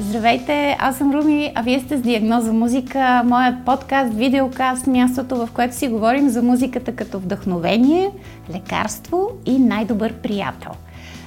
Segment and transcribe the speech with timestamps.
[0.00, 5.48] Здравейте, аз съм Руми, а вие сте с Диагноза музика, моят подкаст, видеокаст, мястото, в
[5.54, 8.10] което си говорим за музиката като вдъхновение,
[8.54, 10.72] лекарство и най-добър приятел.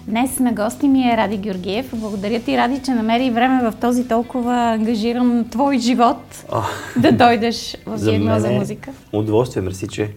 [0.07, 1.89] Днес на гости ми е Ради Георгиев.
[1.93, 6.99] Благодаря ти, Ради, че намери време в този толкова ангажиран твой живот oh.
[7.01, 8.91] да дойдеш в Диагноза музика.
[9.13, 10.11] Удоволствие, мерси, че,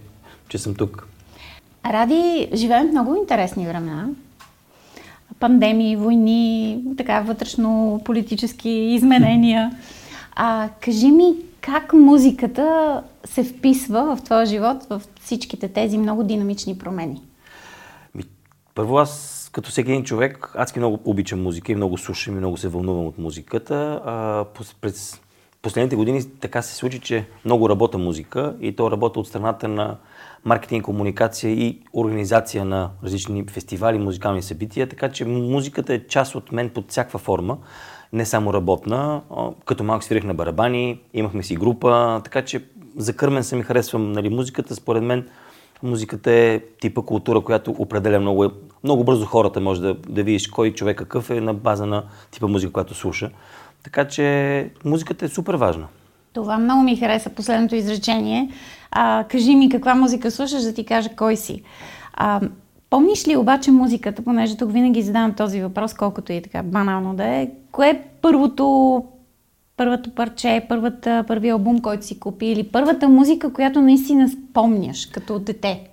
[0.49, 1.09] че съм тук.
[1.87, 4.09] Ради, живеем в много интересни времена
[5.41, 9.71] пандемии, войни, така вътрешно-политически изменения.
[10.35, 16.79] А, кажи ми, как музиката се вписва в твоя живот, в всичките тези много динамични
[16.79, 17.23] промени?
[18.75, 22.57] Първо аз, като всеки един човек, адски много обичам музика и много слушам и много
[22.57, 24.03] се вълнувам от музиката.
[24.05, 24.45] А,
[24.81, 25.21] през
[25.63, 29.97] последните години така се случи, че много работа музика и то работа от страната на
[30.47, 36.53] маркетинг, комуникация и организация на различни фестивали, музикални събития, така че музиката е част от
[36.53, 37.59] мен под всякаква форма,
[38.13, 39.21] не само работна.
[39.65, 42.65] Като малко свирих на барабани, имахме си група, така че
[42.97, 44.75] закърмен съм и харесвам нали, музиката.
[44.75, 45.29] Според мен
[45.83, 48.51] музиката е типа култура, която определя много,
[48.85, 49.61] много бързо хората.
[49.61, 53.31] Може да, да видиш кой човек какъв е на база на типа музика, която слуша.
[53.85, 55.87] Така че музиката е супер важна.
[56.33, 58.51] Това много ми хареса последното изречение.
[58.91, 61.63] А, кажи ми каква музика слушаш, да ти кажа кой си.
[62.15, 62.41] А,
[62.91, 67.25] помниш ли обаче музиката, понеже тук винаги задавам този въпрос, колкото и така банално да
[67.25, 69.05] е, кое е първото,
[69.77, 75.39] първото парче, първата, първи албум, който си купи или първата музика, която наистина спомняш като
[75.39, 75.89] дете?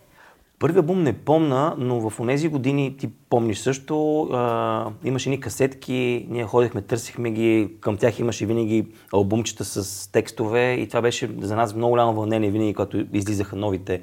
[0.60, 6.28] Първият албум не помна, но в тези години ти помниш също, а, имаше ни касетки,
[6.30, 11.56] ние ходихме, търсихме ги, към тях имаше винаги албумчета с текстове и това беше за
[11.56, 14.02] нас много голямо вълнение винаги, когато излизаха новите,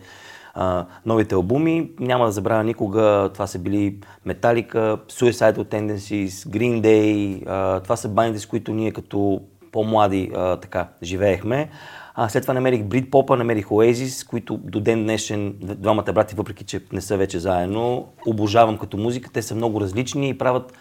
[0.54, 1.90] а, новите албуми.
[2.00, 8.08] Няма да забравя никога, това са били Metallica, Suicidal Tendencies, Green Day, а, това са
[8.08, 9.40] бандите, с които ние като
[9.72, 11.70] по-млади а, така живеехме.
[12.14, 16.64] А, след това намерих Брит Попа, намерих Oasis, които до ден днешен, двамата брати, въпреки
[16.64, 19.30] че не са вече заедно, обожавам като музика.
[19.32, 20.72] Те са много различни и правят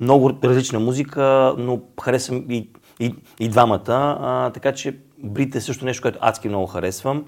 [0.00, 4.18] много различна музика, но харесвам и, и, и двамата.
[4.20, 7.24] А, така че Брит е също нещо, което адски много харесвам.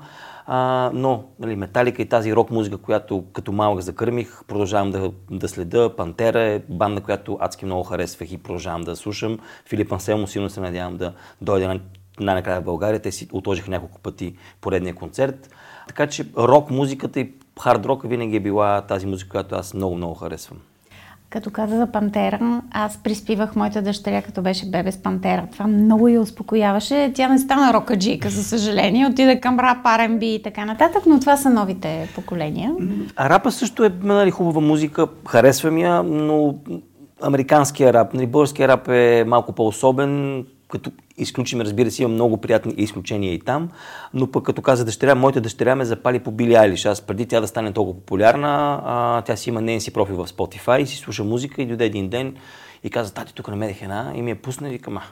[0.47, 5.49] А, но нали, Металика и тази рок музика, която като малък закърмих, продължавам да, да
[5.49, 5.97] следа.
[5.97, 9.39] Пантера е банда, която адски много харесвах и продължавам да слушам.
[9.67, 11.81] Филип Анселмо силно се надявам да дойде на
[12.25, 13.03] най-накрая в България.
[13.03, 15.51] Те си отложиха няколко пъти поредния концерт.
[15.89, 20.15] Така че рок музиката и хард рок винаги е била тази музика, която аз много-много
[20.15, 20.59] харесвам.
[21.31, 25.49] Като каза за Пантера, аз приспивах моята дъщеря, като беше бебе с Пантера.
[25.53, 27.13] Това много я успокояваше.
[27.15, 29.07] Тя не стана рокаджийка, за съжаление.
[29.07, 32.75] Отида към рап, R&B и така нататък, но това са новите поколения.
[33.17, 35.07] А рапа също е нали, хубава музика.
[35.29, 36.55] Харесвам я, но
[37.23, 42.75] американския рап, нали, българския рап е малко по-особен като изключим, разбира се, има много приятни
[42.77, 43.69] изключения и там,
[44.15, 46.85] но пък като каза дъщеря, моята дъщеря ме запали по Били Айлиш.
[46.85, 50.29] Аз преди тя да стане толкова популярна, а, тя си има нейн си профил в
[50.29, 52.37] Spotify, си слуша музика и дойде един ден
[52.85, 55.03] и каза, тати, тук намерих една и ми е пусна и викам, а,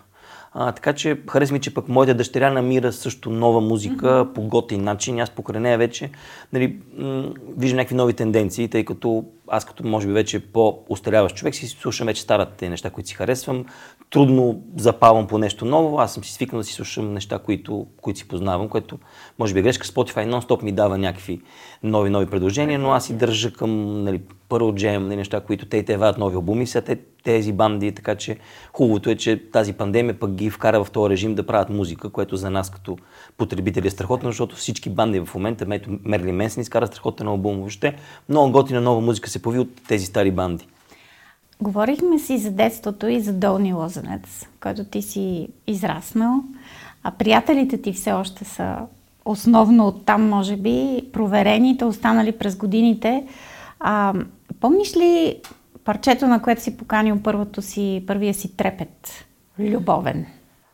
[0.54, 4.32] така че хареса ми, че пък моята дъщеря намира също нова музика mm-hmm.
[4.32, 5.20] по готин начин.
[5.20, 6.10] Аз покрай нея вече
[6.52, 11.54] нали, м- виждам някакви нови тенденции, тъй като аз като може би вече по-устаряващ човек
[11.54, 13.64] си слушам вече старите неща, които си харесвам.
[14.10, 16.00] Трудно запавам по нещо ново.
[16.00, 18.98] Аз съм си свикнал да си слушам неща, които, които си познавам, което
[19.38, 19.86] може би е грешка.
[19.86, 21.40] Spotify нон-стоп ми дава някакви
[21.82, 25.76] нови, нови предложения, но аз си държа към нали, Pearl Jam, нали, неща, които те
[25.76, 26.98] и те вадят нови албуми, са те,
[27.28, 28.36] тези банди, така че
[28.72, 32.36] хубавото е, че тази пандемия пък ги вкара в този режим да правят музика, което
[32.36, 32.98] за нас като
[33.36, 37.94] потребители е страхотно, защото всички банди в момента, мето Мерли Менсен изкара страхотен албум въобще.
[38.28, 40.66] Много готина нова музика се появи от тези стари банди.
[41.60, 46.34] Говорихме си за детството и за долни лозенец, който ти си израснал,
[47.02, 48.76] а приятелите ти все още са
[49.24, 53.26] основно от там, може би, проверените, останали през годините.
[53.80, 54.14] А,
[54.60, 55.36] помниш ли
[55.88, 59.26] парчето, на което си поканил първото си, първия си трепет?
[59.58, 60.26] Любовен.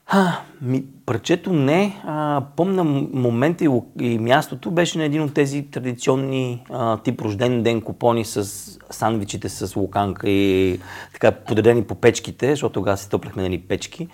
[0.07, 2.01] А, ми, парчето не.
[2.07, 3.69] А, помна момента и,
[4.01, 8.45] и мястото беше на един от тези традиционни а, тип рожден ден купони с
[8.91, 10.81] сандвичите с луканка и
[11.13, 14.09] така подредени по печките, защото тогава се топляхме на ни печки.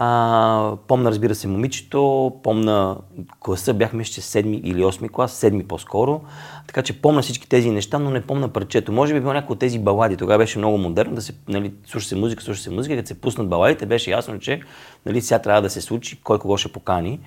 [0.00, 2.96] А, помна, разбира се, момичето, помна
[3.40, 6.20] класа, бяхме ще седми или осми клас, седми по-скоро.
[6.66, 8.92] Така че помна всички тези неща, но не помна парчето.
[8.92, 10.16] Може би било някои от тези балади.
[10.16, 12.96] Тогава беше много модерно да се, нали, слуша се музика, слуша се музика.
[12.96, 14.60] Като се пуснат баладите, беше ясно, че
[15.06, 17.20] нали, сега трябва да се случи, кой кого ще покани.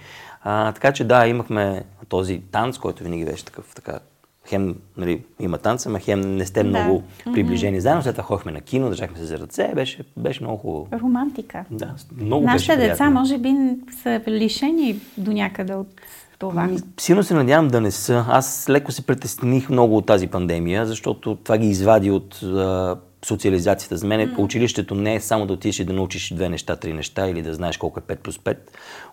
[0.43, 3.99] А, така че да, имахме този танц, който винаги беше такъв така
[4.47, 7.33] хем нали, има танца, ма хем не сте много да.
[7.33, 7.81] приближени mm-hmm.
[7.81, 8.03] заедно.
[8.03, 10.87] След това ходихме на кино, държахме се за ръце, беше, беше много хубаво.
[10.93, 11.65] Романтика.
[11.71, 13.55] Да, много Нашите беше деца може би
[14.03, 15.87] са лишени до някъде от
[16.39, 16.69] това.
[16.99, 18.25] Силно се надявам да не са.
[18.29, 22.39] Аз леко се притесних много от тази пандемия, защото това ги извади от
[23.25, 23.97] социализацията.
[23.97, 24.39] За мен mm.
[24.39, 27.53] училището не е само да отидеш и да научиш две неща, три неща или да
[27.53, 28.57] знаеш колко е 5 плюс 5.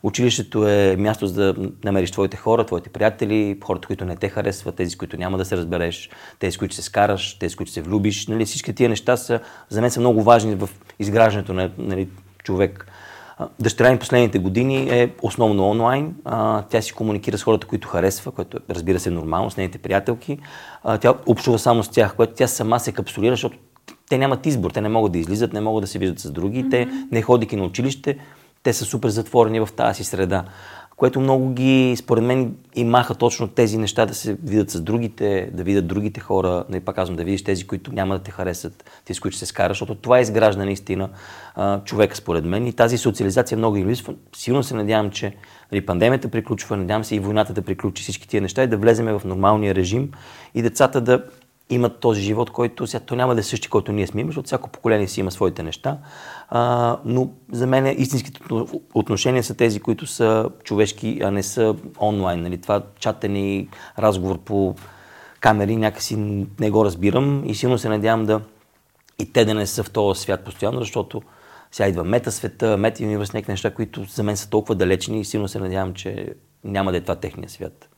[0.02, 4.75] Училището е място за да намериш твоите хора, твоите приятели, хората, които не те харесват,
[4.75, 8.26] тези, които няма да се разбереш, тези, които се скараш, тези, които се влюбиш.
[8.26, 12.08] Нали, всички тия неща са, за мен са много важни в изграждането на нали,
[12.44, 12.87] човек.
[13.60, 16.14] Дъщеря ми последните години е основно онлайн.
[16.70, 20.38] Тя си комуникира с хората, които харесва, което разбира се е нормално, с нейните приятелки.
[21.00, 23.58] Тя общува само с тях, което тя сама се капсулира, защото
[24.08, 26.64] те нямат избор, те не могат да излизат, не могат да се виждат с други,
[26.64, 26.70] mm-hmm.
[26.70, 28.19] те не ходики на училище,
[28.62, 30.44] те са супер затворени в тази си среда,
[30.99, 35.50] което много ги, според мен, и маха точно тези неща да се видят с другите,
[35.52, 38.31] да видят другите хора, да и пак казвам, да видиш тези, които няма да те
[38.31, 41.08] харесат, тези, с които се скараш, защото това изгражда наистина
[41.55, 42.66] а, човека, според мен.
[42.66, 44.14] И тази социализация много ги липсва.
[44.37, 45.34] Силно се надявам, че
[45.72, 49.12] нали, пандемията приключва, надявам се и войната да приключи всички тия неща и да влеземе
[49.12, 50.10] в нормалния режим
[50.55, 51.25] и децата да
[51.70, 54.47] имат този живот, който сега то няма да е същи, който ние сме имали, защото
[54.47, 55.99] всяко поколение си има своите неща.
[56.49, 58.41] А, но за мен истинските
[58.94, 62.43] отношения са тези, които са човешки, а не са онлайн.
[62.43, 62.61] Нали?
[62.61, 63.69] Това чатени
[63.99, 64.75] разговор по
[65.41, 66.17] камери някакси
[66.61, 68.41] не го разбирам и силно се надявам да
[69.19, 71.23] и те да не са в този свят постоянно, защото
[71.73, 75.25] сега идва мета света, мета универс, някакви неща, които за мен са толкова далечни и
[75.25, 76.35] силно се надявам, че
[76.65, 77.88] няма да е това техния свят.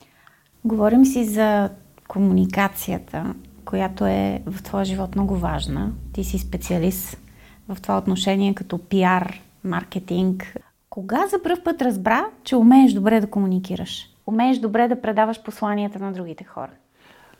[0.64, 1.70] Говорим си за
[2.08, 3.34] комуникацията
[3.70, 5.93] която е в твоя живот много важна.
[6.12, 7.19] Ти си специалист
[7.69, 10.56] в това отношение като пиар, маркетинг.
[10.90, 14.08] Кога за първ път разбра, че умееш добре да комуникираш?
[14.26, 16.70] Умееш добре да предаваш посланията на другите хора?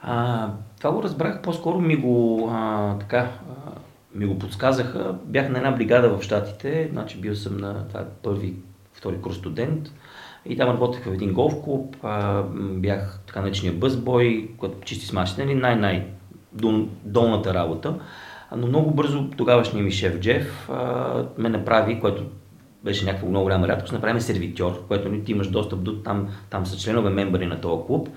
[0.03, 0.49] А,
[0.79, 3.71] това го разбрах, по-скоро ми го, а, така, а,
[4.15, 5.19] ми го подсказаха.
[5.25, 8.55] Бях на една бригада в Штатите, значи бил съм на това, първи,
[8.93, 9.93] втори курс студент.
[10.47, 15.13] И там работех в един голф клуб, а, бях така наречения бъзбой, който чисти с
[15.13, 16.20] машина, нали, най-най
[17.05, 17.95] долната работа.
[18.57, 20.71] Но много бързо тогавашният ми шеф Джеф
[21.39, 22.23] ме направи, което
[22.85, 26.67] беше някаква много голяма рядкост, направи сервитьор, което нали, ти имаш достъп до там, там
[26.67, 28.09] са членове, мембари на този клуб.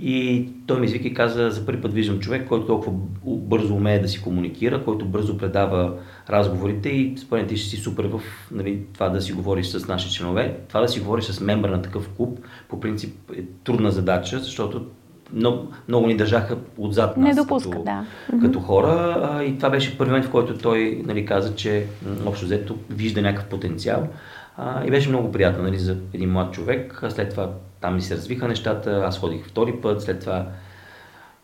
[0.00, 2.92] И той ми извика и каза, за първи път виждам човек, който толкова
[3.24, 5.92] бързо умее да си комуникира, който бързо предава
[6.30, 8.20] разговорите и според ти ще си супер в
[8.50, 10.60] нали, това да си говориш с наши членове.
[10.68, 12.38] Това да си говориш с мембър на такъв клуб,
[12.68, 14.86] по принцип е трудна задача, защото
[15.32, 18.04] много, много ни държаха отзад нас Не допуска, като, да.
[18.40, 19.16] като хора.
[19.32, 21.86] А, и това беше първи момент, в който той нали, каза, че
[22.26, 24.08] общо взето вижда някакъв потенциал.
[24.56, 27.00] А, и беше много приятно нали, за един млад човек.
[27.02, 29.02] А след това там ми се развиха нещата.
[29.06, 30.46] Аз ходих втори път, след това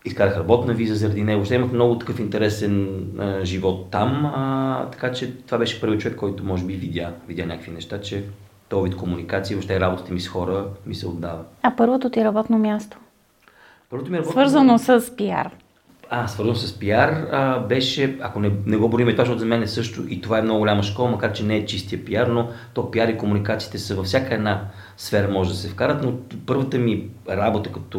[0.04, 1.44] изкарах работна виза заради него.
[1.44, 4.26] Ще имах много такъв интересен а, живот там.
[4.26, 8.24] А, така че това беше първият човек, който може би видя, видя някакви неща, че
[8.68, 11.42] този вид комуникация, въобще работата ми с хора ми се отдава.
[11.62, 12.98] А първото ти работно място?
[13.94, 14.32] Първото ми работно...
[14.32, 15.50] Свързано с пиар.
[16.10, 19.62] А, свързано с пиар, а, беше, ако не, не го бориме това, защото за мен
[19.62, 22.48] е също и това е много голяма школа, макар че не е чистия пиар, но
[22.74, 24.64] то пиар и комуникациите са във всяка една
[24.96, 26.12] сфера може да се вкарат, но
[26.46, 27.98] първата ми работа като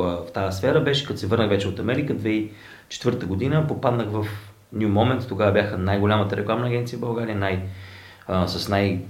[0.00, 4.26] а, в тази сфера беше, като се върнах вече от Америка, 2004 година, попаднах в
[4.76, 7.62] New Moment, тогава бяха най-голямата рекламна агенция в България, най,
[8.28, 9.00] а, с най-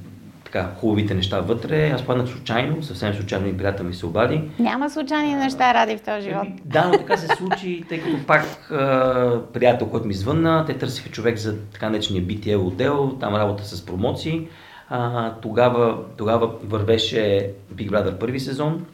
[0.56, 1.90] така, хубавите неща вътре.
[1.90, 4.42] Аз паднах случайно, съвсем случайно и приятел ми се обади.
[4.58, 6.46] Няма случайни неща, ради в този живот.
[6.64, 11.08] Да, но така се случи, тъй като пак а, приятел, който ми звънна, те търсиха
[11.08, 14.48] човек за така наречения BTL отдел, там работа с промоции.
[14.88, 18.86] А, тогава, тогава вървеше Big Brother първи сезон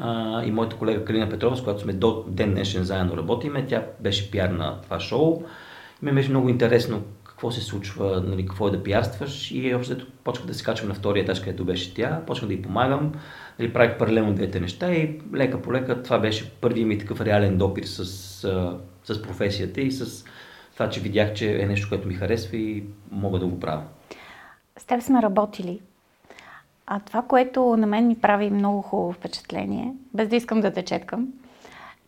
[0.00, 3.82] а, и моята колега Калина Петрова, с която сме до ден днешен заедно работиме, тя
[4.00, 5.42] беше пиар на това шоу.
[6.02, 7.02] Ми беше много интересно
[7.36, 10.94] какво се случва, нали, какво е да пиарстваш и общо почнах да се качвам на
[10.94, 13.12] втория етаж, където беше тя, почнах да й помагам,
[13.58, 17.58] нали, правих паралелно двете неща и лека по лека това беше първият ми такъв реален
[17.58, 18.04] допир с,
[19.04, 20.24] с професията и с
[20.72, 23.82] това, че видях, че е нещо, което ми харесва и мога да го правя.
[24.78, 25.80] С теб сме работили.
[26.86, 30.84] А това, което на мен ми прави много хубаво впечатление, без да искам да те
[30.84, 31.28] четкам,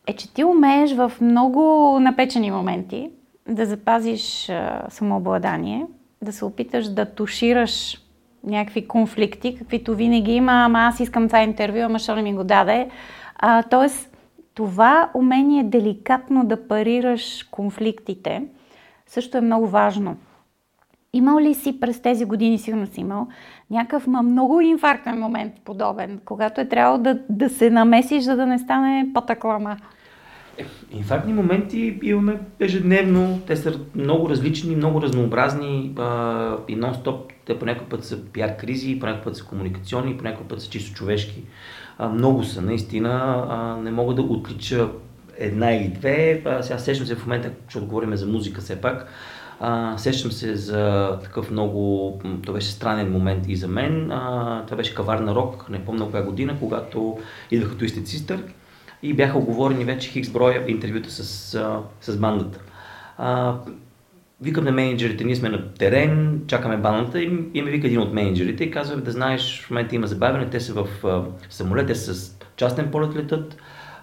[0.07, 3.09] е, че ти умееш в много напечени моменти
[3.49, 5.85] да запазиш а, самообладание,
[6.21, 7.97] да се опиташ да тушираш
[8.43, 12.43] някакви конфликти, каквито винаги има, ама аз искам това интервю, ама що не ми го
[12.43, 12.89] даде.
[13.35, 14.17] А, тоест,
[14.53, 18.43] това умение деликатно да парираш конфликтите
[19.07, 20.17] също е много важно.
[21.13, 23.27] Имал ли си през тези години, сигурно си имал,
[23.71, 28.59] някакъв много инфарктен момент подобен, когато е трябвало да, да се намесиш, за да не
[28.59, 29.77] стане патаклама?
[30.91, 33.41] Инфарктни моменти имаме ежедневно.
[33.47, 37.19] Те са много различни, много разнообразни а, и нон-стоп.
[37.45, 40.69] Те по някой път са пиар кризи, по път са комуникационни, по някой път са
[40.69, 41.43] чисто човешки.
[41.97, 43.45] А, много са, наистина.
[43.49, 44.89] А, не мога да отлича
[45.37, 46.41] една или две.
[46.45, 49.07] А, сега сещам се в момента, защото говорим за музика все пак.
[49.59, 54.11] А, сещам се за такъв много, това беше странен момент и за мен.
[54.11, 57.17] А, това беше каварна рок, не помня коя година, когато
[57.51, 58.39] идваха Twisted Sister
[59.03, 61.23] и бяха оговорени вече хикс броя интервюта с,
[62.01, 62.59] с бандата.
[63.17, 63.55] А,
[64.41, 68.13] викам на менеджерите, ние сме на терен, чакаме бандата и, и ме вика един от
[68.13, 70.87] менеджерите и казва да знаеш, в момента има забавяне, те са в,
[71.49, 73.57] самолет, те са с частен полет летат,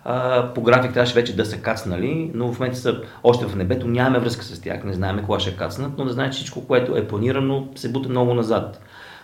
[0.04, 3.88] а, по график трябваше вече да са кацнали, но в момента са още в небето,
[3.88, 7.08] нямаме връзка с тях, не знаем кога ще кацнат, но да знаеш всичко, което е
[7.08, 8.80] планирано, се бута много назад.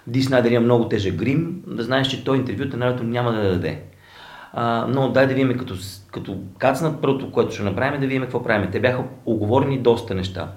[0.07, 3.83] Ди Снайдер има много тежък грим, да знаеш, че той интервюта на няма да даде.
[4.53, 5.75] А, но дай да видим като,
[6.13, 8.71] като кацнат първото, което ще направим, да видим какво правим.
[8.71, 10.49] Те бяха оговорени доста неща.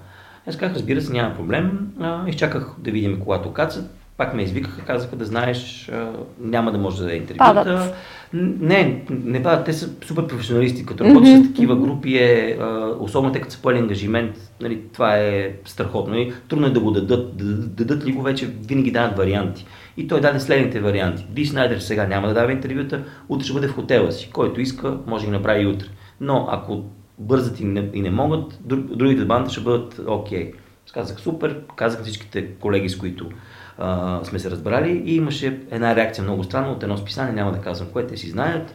[0.48, 1.88] Аз казах, разбира се, няма проблем.
[2.00, 3.90] А, изчаках да видим когато кацат.
[4.16, 7.94] Пак ме извикаха, казаха да знаеш, а, няма да може да даде интервюта.
[8.32, 10.86] Не, не падат, те са супер професионалисти.
[10.86, 11.44] Като работят mm-hmm.
[11.44, 16.18] с такива групи, е, а, особено те като са поели ангажимент, нали, това е страхотно.
[16.18, 17.36] И трудно е да го дадат.
[17.36, 17.44] Да,
[17.84, 19.66] дадат ли го вече, винаги дават варианти.
[19.96, 21.26] И той даде следните варианти.
[21.30, 24.30] Ди Снайдер сега няма да дава интервюта, утре ще бъде в хотела си.
[24.32, 25.86] Който иска, може да направи и утре.
[26.20, 26.84] Но ако
[27.18, 30.50] бързат и не, и не могат, другите банди ще бъдат окей.
[30.50, 30.54] Okay.
[30.94, 33.30] Казах супер, казах всичките колеги, с които
[33.78, 37.60] а, сме се разбрали и имаше една реакция много странна от едно списание, няма да
[37.60, 38.74] казвам кое, те си знаят.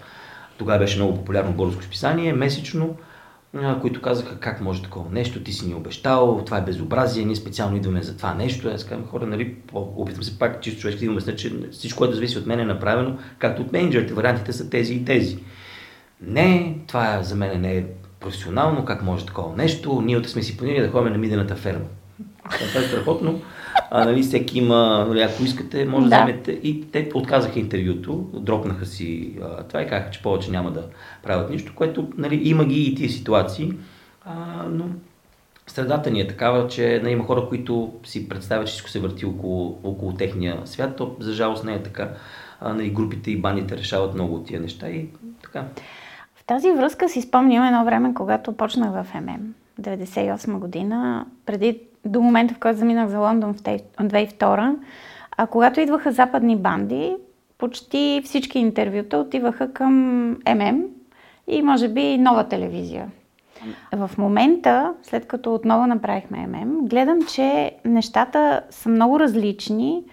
[0.57, 2.95] Тогава беше много популярно българско списание, месечно,
[3.81, 7.77] които казаха как може такова нещо, ти си ни обещал, това е безобразие, ние специално
[7.77, 8.69] идваме за това нещо.
[8.69, 12.37] Аз казвам хора, нали, опитвам се пак чисто човешки да обясня, че всичко, което зависи
[12.37, 15.37] от мен е направено, както от менеджерите, вариантите са тези и тези.
[16.21, 17.85] Не, това за мен не е
[18.19, 21.85] професионално, как може такова нещо, ние сме си планирали да ходим на мидената ферма.
[22.51, 23.41] Това е страхотно.
[23.91, 26.09] А, нали, всеки има, нали, ако искате, може да.
[26.09, 26.51] да вземете.
[26.51, 30.83] И те отказаха интервюто, дропнаха си а, това и казаха, че повече няма да
[31.23, 33.73] правят нищо, което нали, има ги и тия ситуации.
[34.25, 34.35] А,
[34.69, 34.85] но
[35.67, 39.25] средата ни е такава, че нали, има хора, които си представят, че всичко се върти
[39.25, 40.95] около, около техния свят.
[40.95, 42.09] То, за жалост не е така.
[42.61, 45.07] А, нали, групите и бандите решават много от тия неща и
[45.43, 45.65] така.
[46.35, 52.21] В тази връзка си спомням едно време, когато почнах в ММ, 98 година, преди до
[52.21, 54.75] момента, в който заминах за Лондон в 2002,
[55.37, 57.15] а когато идваха западни банди,
[57.57, 59.93] почти всички интервюта отиваха към
[60.29, 60.83] ММ
[61.47, 63.11] и може би нова телевизия.
[63.93, 70.03] В момента, след като отново направихме ММ, гледам, че нещата са много различни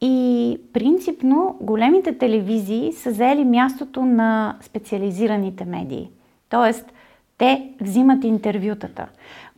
[0.00, 6.10] и принципно големите телевизии са заели мястото на специализираните медии.
[6.48, 6.92] Тоест,
[7.38, 9.06] те взимат интервютата,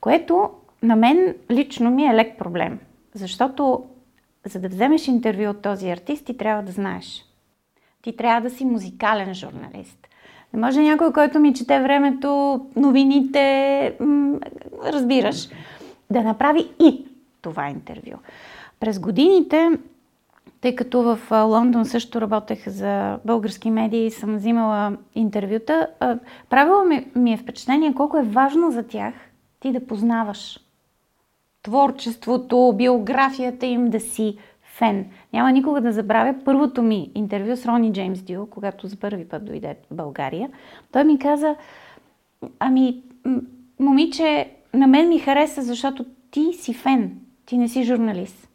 [0.00, 0.50] което
[0.82, 2.78] на мен лично ми е лек проблем,
[3.14, 3.84] защото
[4.46, 7.24] за да вземеш интервю от този артист, ти трябва да знаеш.
[8.02, 10.08] Ти трябва да си музикален журналист.
[10.52, 14.38] Не може някой, който ми чете времето, новините, м-
[14.84, 15.48] разбираш,
[16.10, 17.06] да направи и
[17.42, 18.16] това интервю.
[18.80, 19.70] През годините,
[20.60, 25.88] тъй като в Лондон също работех за български медии и съм взимала интервюта,
[26.50, 26.84] правило
[27.14, 29.14] ми е впечатление колко е важно за тях
[29.60, 30.60] ти да познаваш
[31.62, 35.07] творчеството, биографията им, да си фен.
[35.33, 39.45] Няма никога да забравя първото ми интервю с Рони Джеймс Дю, когато за първи път
[39.45, 40.50] дойде в България.
[40.92, 41.57] Той ми каза,
[42.59, 43.02] ами,
[43.81, 48.49] момиче, на мен ми хареса, защото ти си фен, ти не си журналист.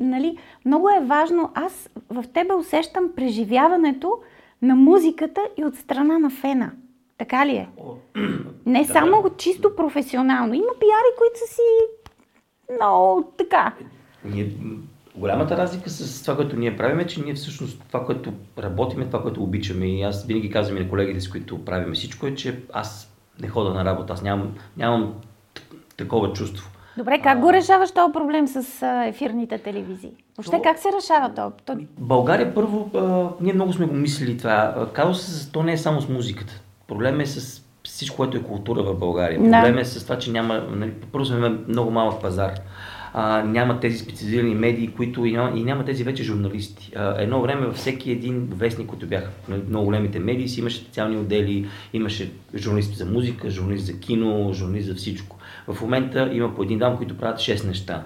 [0.00, 0.38] Нали?
[0.64, 4.18] Много е важно, аз в тебе усещам преживяването
[4.62, 6.72] на музиката и от страна на фена.
[7.18, 7.68] Така ли е?
[8.66, 10.54] Не само чисто професионално.
[10.54, 11.62] Има пиари, които са си
[12.80, 13.72] но така.
[14.24, 14.52] Ние,
[15.16, 19.22] голямата разлика с това, което ние правим е, че ние всъщност това, което работиме, това,
[19.22, 22.60] което обичаме и аз винаги казвам и на колегите, с които правиме всичко е, че
[22.72, 25.14] аз не хода на работа, аз нямам, нямам
[25.96, 26.70] такова чувство.
[26.96, 30.10] Добре, как го решаваш този проблем с ефирните телевизии?
[30.36, 31.50] Въобще то, как се решава това?
[31.64, 31.76] То...
[31.98, 34.88] България първо, а, ние много сме го мислили това.
[34.92, 36.60] Казва се, то не е само с музиката.
[36.88, 39.38] Проблем е с всичко, което е култура в България.
[39.42, 39.62] Да.
[39.62, 42.52] Проблем е с това, че няма, нали, първо сме много малък пазар.
[43.12, 46.92] А, няма тези специализирани медии, които и няма, и няма тези вече журналисти.
[46.96, 50.76] А, едно време във всеки един вестник, който бяха нали, много големите медии, си имаше
[50.76, 55.36] специални отдели, имаше журналисти за музика, журналист за кино, журналист за всичко.
[55.68, 58.04] В момента има по един дам, които правят 6 неща.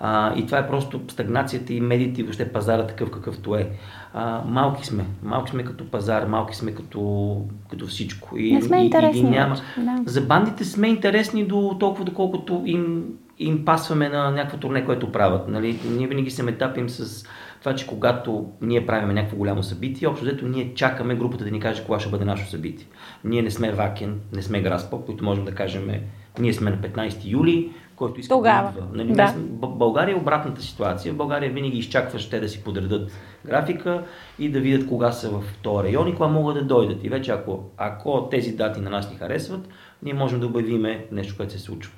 [0.00, 3.70] А, и това е просто стагнацията и медиите и въобще пазара такъв какъвто е.
[4.14, 5.04] А, малки сме.
[5.22, 8.38] Малки сме като пазар, малки сме като, като всичко.
[8.38, 9.20] И, Не сме и, интересни.
[9.20, 9.56] И, и няма.
[9.78, 10.02] Да.
[10.06, 13.04] За бандите сме интересни до толкова, доколкото им,
[13.38, 15.48] им пасваме на някакво турне, което правят.
[15.48, 15.78] Нали?
[15.90, 17.26] Ние винаги се метапим с
[17.60, 21.60] това, че когато ние правим някакво голямо събитие, общо взето ние чакаме групата да ни
[21.60, 22.86] каже кога ще бъде нашето събитие.
[23.24, 25.90] Ние не сме Вакен, не сме Граспа, които можем да кажем,
[26.38, 28.72] ние сме на 15 юли, който иска Тогава.
[28.72, 28.88] да идва.
[28.92, 29.34] Нали, да.
[29.66, 31.12] България е обратната ситуация.
[31.12, 33.12] В България винаги изчакваш те да си подредат
[33.44, 34.04] графика
[34.38, 37.04] и да видят кога са в този район и кога могат да дойдат.
[37.04, 39.68] И вече ако, ако тези дати на нас ни харесват,
[40.02, 41.92] ние можем да обявиме нещо, което се случва.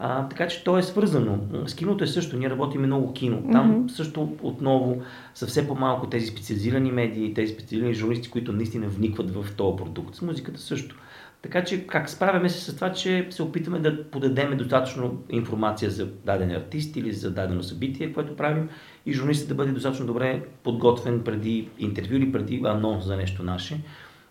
[0.00, 1.38] А, така че то е свързано.
[1.66, 2.36] С киното е също.
[2.36, 3.42] Ние работим много кино.
[3.52, 3.90] Там mm-hmm.
[3.90, 5.02] също отново
[5.34, 10.14] са все по-малко тези специализирани медии, тези специализирани журналисти, които наистина вникват в този продукт.
[10.14, 10.96] С музиката също.
[11.42, 16.06] Така че как справяме се с това, че се опитваме да подадеме достатъчно информация за
[16.06, 18.68] даден артист или за дадено събитие, което правим
[19.06, 23.80] и журналистът да бъде достатъчно добре подготвен преди интервю или преди анонс за нещо наше.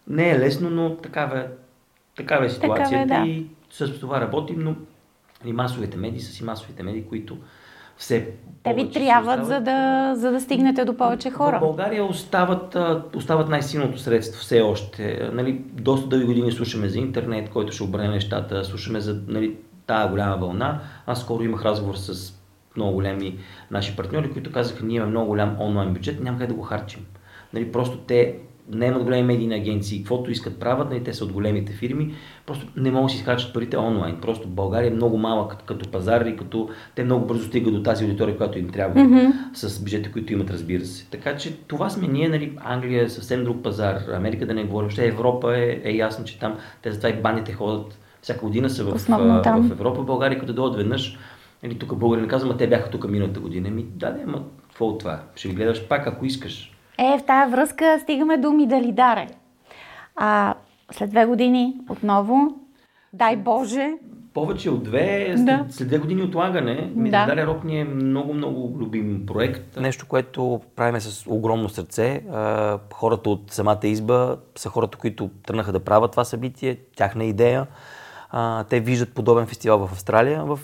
[0.07, 1.47] Не е лесно, но такава, е,
[2.15, 3.31] такава е ситуацията такава е, да.
[3.31, 4.75] и с това работим, но
[5.45, 7.37] и масовите медии са си масовите медии, които
[7.97, 8.29] все
[8.63, 11.57] Те ви трябват, за да, за да стигнете до повече хора.
[11.57, 12.77] В България остават,
[13.15, 15.29] остават най-силното средство все още.
[15.33, 19.55] Нали, доста дълги години слушаме за интернет, който ще обърне нещата, слушаме за нали,
[19.87, 20.79] тая голяма вълна.
[21.05, 22.33] Аз скоро имах разговор с
[22.75, 23.37] много големи
[23.71, 27.05] наши партньори, които казаха, ние имаме много голям онлайн бюджет, няма как да го харчим.
[27.53, 28.35] Нали, просто те
[28.71, 32.13] не имат големи медийни агенции, каквото искат правят, нали, те са от големите фирми,
[32.45, 34.17] просто не могат да си изкачат парите онлайн.
[34.21, 37.83] Просто България е много малък като, като пазар и като те много бързо стигат до
[37.83, 39.33] тази аудитория, която им трябва, mm-hmm.
[39.53, 41.09] с бюджета, които имат, разбира се.
[41.09, 44.87] Така че това сме ние, нали, Англия е съвсем друг пазар, Америка да не говорим,
[44.87, 48.83] въобще Европа е, е ясно, че там те затова и баните ходят всяка година са
[48.83, 48.99] в,
[49.67, 51.17] в Европа, България, като дойдат веднъж,
[51.63, 53.69] нали, тук българи не казвам, а те бяха тук миналата година.
[53.69, 55.19] Ми, да, да, ама какво от това?
[55.35, 56.76] Ще ги гледаш пак, ако искаш.
[56.99, 59.27] Е, в тази връзка стигаме до Мидалидаре.
[60.15, 60.53] А,
[60.91, 62.55] след две години отново,
[63.13, 63.93] дай Боже.
[64.33, 65.65] Повече от две, да.
[65.69, 67.47] след две години отлагане, Мидалидаре да.
[67.47, 69.77] Рок ни е много, много любим проект.
[69.77, 72.23] Нещо, което правиме с огромно сърце.
[72.93, 77.67] Хората от самата изба са хората, които тръгнаха да правят това събитие, тяхна идея.
[78.69, 80.59] Те виждат подобен фестивал в Австралия, в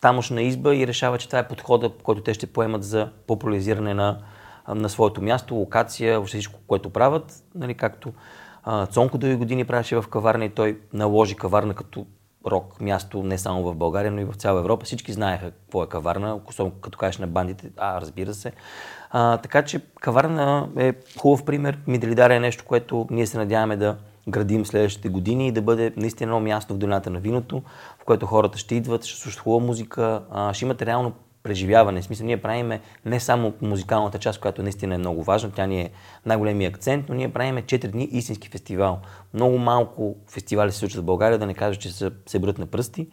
[0.00, 4.18] тамошна изба и решават, че това е подхода, който те ще поемат за популяризиране на
[4.68, 7.44] на своето място, локация, всичко, което правят.
[7.54, 8.12] Нали, както
[8.64, 12.06] а, Цонко дълги години правеше в каварна и той наложи каварна като
[12.46, 14.84] рок място не само в България, но и в цяла Европа.
[14.84, 18.52] Всички знаеха какво е каварна, особено като кажеш на бандите, а разбира се.
[19.10, 21.78] А, така че каварна е хубав пример.
[21.86, 23.96] Миделидар е нещо, което ние се надяваме да
[24.28, 27.62] градим следващите години и да бъде наистина едно място в долината на виното,
[28.02, 31.12] в което хората ще идват, ще слушат хубава музика, а, ще имат реално
[31.46, 32.00] преживяване.
[32.00, 35.80] В смисъл, ние правиме не само музикалната част, която наистина е много важна, тя ни
[35.80, 35.90] е
[36.26, 38.98] най-големият акцент, но ние правиме 4 дни истински фестивал.
[39.34, 42.66] Много малко фестивали се случват в България, да не кажа, че са, се брат на
[42.66, 43.08] пръсти,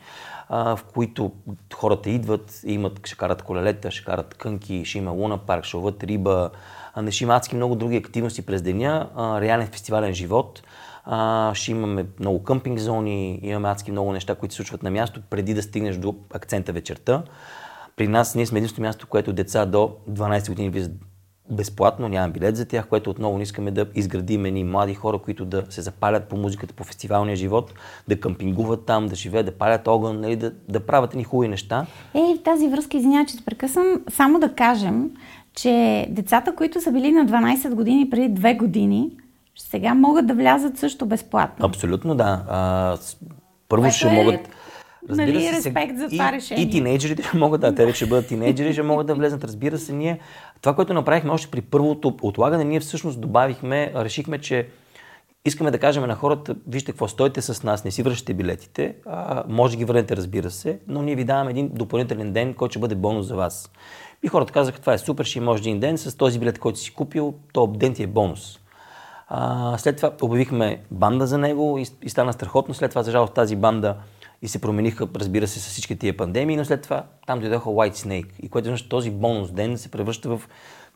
[0.50, 1.32] а, в които
[1.74, 6.04] хората идват, имат, ще карат колелета, ще карат кънки, ще има луна парк, ще ловат
[6.04, 6.50] риба,
[6.93, 10.63] а, ще има адски много други активности през деня, а, реален фестивален живот.
[11.06, 15.22] А, ще имаме много къмпинг зони, имаме адски много неща, които се случват на място,
[15.30, 17.24] преди да стигнеш до акцента вечерта.
[17.95, 20.91] При нас ние сме единственото място, което деца до 12 години влизат
[21.51, 25.45] безплатно, няма билет за тях, което отново не искаме да изградим едни млади хора, които
[25.45, 27.73] да се запалят по музиката, по фестивалния живот,
[28.08, 31.86] да къмпингуват там, да живеят, да палят огън, нали, да, да правят едни хубави неща.
[32.13, 35.12] Ей, в тази връзка, извинявай, че се прекъсвам, само да кажем,
[35.56, 39.12] че децата, които са били на 12 години преди 2 години,
[39.56, 41.65] сега могат да влязат също безплатно.
[41.65, 42.43] Абсолютно, да.
[42.49, 42.97] А,
[43.69, 44.12] първо Което ще е...
[44.12, 44.49] могат
[45.10, 46.63] Разбира нали, се, респект за това и, решение.
[46.63, 49.44] И тинейджерите ще могат да, те вече бъдат тинейджери, ще могат да влезнат.
[49.44, 50.20] Разбира се, ние
[50.62, 54.68] това, което направихме още при първото отлагане, ние всъщност добавихме, решихме, че
[55.46, 59.44] искаме да кажем на хората, вижте какво, стойте с нас, не си връщате билетите, а,
[59.48, 62.80] може да ги върнете, разбира се, но ние ви даваме един допълнителен ден, който ще
[62.80, 63.72] бъде бонус за вас.
[64.24, 66.94] И хората казаха, това е супер, ще има един ден, с този билет, който си
[66.94, 68.60] купил, то ден ти е бонус.
[69.28, 72.74] А, след това обявихме банда за него и, и стана страхотно.
[72.74, 73.96] След това, за жалост, тази банда
[74.43, 77.95] и се промениха, разбира се, с всички тия пандемии, но след това там дойдоха White
[77.95, 78.39] Snake.
[78.41, 80.41] И което значи този бонус ден се превръща в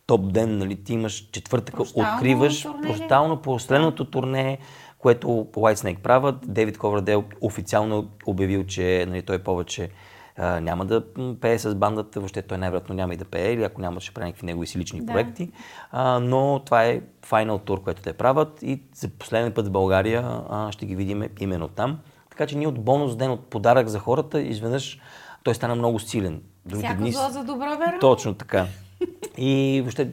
[0.06, 4.58] топ ден, нали, ти имаш четвъртъка, откриваш простално последното турне,
[5.00, 6.36] което White Snake правят.
[6.54, 9.90] Дейвид Ковардел официално обявил, че нали, той повече
[10.38, 11.04] а, няма да
[11.42, 14.26] пее с бандата, въобще той най-вероятно няма и да пее, или ако няма, ще прави
[14.26, 15.14] някакви негови си лични да.
[15.14, 15.52] проекти.
[15.92, 20.42] А, но това е финал тур, което те правят и за последен път в България
[20.50, 22.00] а, ще ги видим именно там.
[22.38, 25.00] Така че ние от бонус ден, от подарък за хората, изведнъж
[25.44, 26.42] той стана много силен.
[26.66, 27.12] Другите Всяко дни...
[27.12, 28.00] зло за добро веро.
[28.02, 28.66] Точно така.
[29.38, 30.10] И въобще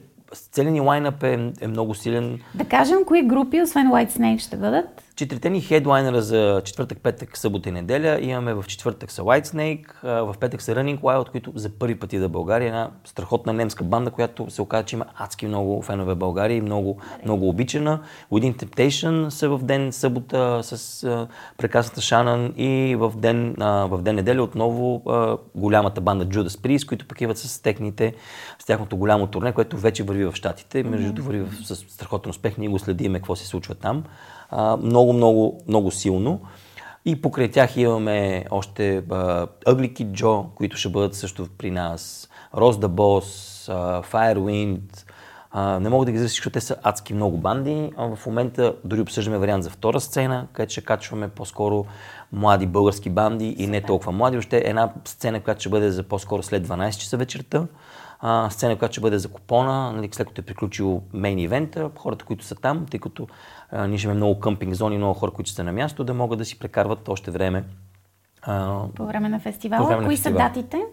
[0.53, 2.41] целият ни лайнъп е, е много силен.
[2.55, 5.04] Да кажем, кои групи, освен White Snake, ще бъдат?
[5.17, 9.87] Четирите ни хедлайнера за четвъртък, петък, събота и неделя имаме в четвъртък са White Snake,
[10.03, 12.69] в петък са Running Wild, които за първи път идва в България.
[12.69, 16.61] Една страхотна немска банда, която се оказа, че има адски много фенове в България и
[16.61, 18.01] много, много обичана.
[18.33, 24.03] Within Temptation са в ден събота с а, прекрасната Шанан и в ден, а, в
[24.03, 28.15] ден неделя отново а, голямата банда Judas Priest, които пък идват с техните,
[28.59, 30.83] с тяхното голямо турне, което вече върви в Штатите.
[30.83, 31.21] Между mm-hmm.
[31.21, 32.59] върви с страхотен успех.
[32.59, 34.05] Ние го следиме какво се случва там
[34.83, 36.41] много, много, много силно.
[37.05, 39.03] И покрай тях имаме още
[39.93, 43.29] Kid Joe, които ще бъдат също при нас, Rose the Boss,
[43.73, 45.11] а, Firewind.
[45.81, 47.93] Не мога да ги изразя, защото те са адски много банди.
[47.99, 51.87] В момента дори обсъждаме вариант за втора сцена, където ще качваме по-скоро
[52.35, 54.39] млади български банди и не толкова млади.
[54.39, 57.67] Още една сцена, която ще бъде за по-скоро след 12 часа вечерта
[58.27, 62.25] а, сцена, която ще бъде за купона, нали, след като е приключил мейн ивента, хората,
[62.25, 63.27] които са там, тъй като
[63.71, 66.39] а, ние ще имаме много къмпинг зони, много хора, които са на място, да могат
[66.39, 67.65] да си прекарват още време.
[68.43, 69.87] А, по време на фестивала.
[69.87, 70.39] Време Кои на фестивал.
[70.39, 70.85] са датите?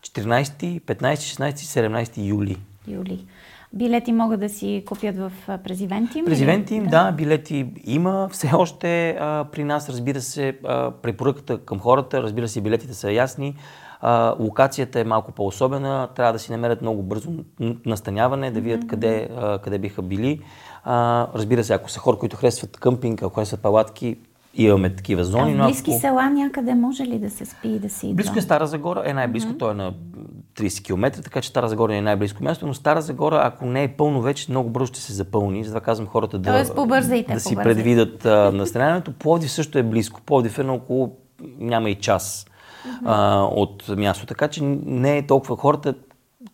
[0.00, 2.56] 14, 15, 16, 17 юли.
[2.88, 3.26] Юли.
[3.72, 5.32] Билети могат да си купят в
[5.64, 6.24] Презивентим?
[6.24, 7.04] Презивентим, да.
[7.04, 8.28] да, билети има.
[8.32, 13.12] Все още а, при нас, разбира се, а, препоръката към хората, разбира се, билетите са
[13.12, 13.56] ясни.
[14.00, 17.30] А, локацията е малко по-особена, трябва да си намерят много бързо
[17.86, 18.86] настаняване, да видят mm-hmm.
[18.86, 20.40] къде, а, къде биха били.
[20.84, 24.16] А, разбира се, ако са хора, които харесват къмпинг, ако харесват палатки,
[24.54, 25.56] имаме такива зони.
[25.58, 26.00] А в близки ако...
[26.00, 28.16] села някъде може ли да се спи и да си идва?
[28.16, 29.58] Близко е Стара Загора, е най-близко, mm-hmm.
[29.58, 29.94] той е на
[30.56, 33.88] 30 км, така че Стара Загора е най-близко място, но Стара Загора, ако не е
[33.88, 35.64] пълно вече, много бързо ще се запълни.
[35.64, 39.12] Затова казвам хората да, Тоест, побързайте, да си предвидат настаняването.
[39.12, 40.20] Пловдив също е близко.
[40.20, 41.16] Пловдив е на около
[41.58, 42.46] няма и час
[43.04, 44.26] а, от място.
[44.26, 45.94] Така че не е толкова хората,